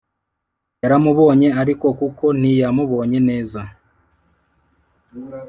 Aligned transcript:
yaramubonye 0.81 1.47
ariko 1.61 1.85
kuko 1.99 2.25
ntiyamubonye 2.39 3.19
neza 3.29 3.61